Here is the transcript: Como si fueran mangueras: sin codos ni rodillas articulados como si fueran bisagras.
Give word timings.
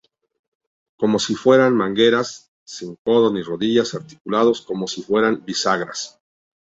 Como 0.97 1.19
si 1.19 1.35
fueran 1.35 1.75
mangueras: 1.77 2.49
sin 2.63 2.95
codos 3.05 3.31
ni 3.33 3.43
rodillas 3.43 3.93
articulados 3.93 4.63
como 4.63 4.87
si 4.87 5.03
fueran 5.03 5.45
bisagras. 5.45 6.19